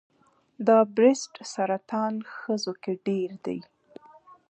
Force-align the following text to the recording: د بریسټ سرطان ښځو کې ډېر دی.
د 0.67 0.69
بریسټ 0.95 1.33
سرطان 1.53 2.13
ښځو 2.37 2.73
کې 2.83 2.93
ډېر 3.05 3.29
دی. 3.45 3.59